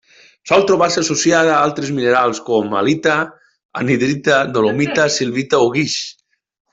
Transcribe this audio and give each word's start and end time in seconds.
Sol 0.51 0.63
trobar-se 0.69 1.01
associada 1.01 1.51
a 1.55 1.59
altres 1.65 1.91
minerals 1.99 2.39
com: 2.49 2.73
halita, 2.79 3.17
anhidrita, 3.81 4.39
dolomita, 4.57 5.05
silvita 5.21 5.61
o 5.67 5.73
guix. 5.77 5.99